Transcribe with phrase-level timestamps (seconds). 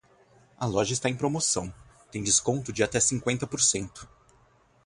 [0.57, 1.71] A loja está em programação,
[2.09, 4.09] tem desconto de até cinquenta por cento.